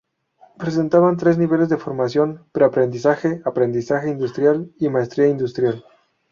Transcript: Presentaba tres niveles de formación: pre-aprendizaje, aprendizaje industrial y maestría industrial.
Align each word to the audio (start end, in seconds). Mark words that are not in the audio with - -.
Presentaba 0.61 1.15
tres 1.15 1.37
niveles 1.37 1.69
de 1.69 1.77
formación: 1.77 2.43
pre-aprendizaje, 2.53 3.43
aprendizaje 3.45 4.09
industrial 4.09 4.71
y 4.79 4.89
maestría 4.89 5.27
industrial. 5.27 5.85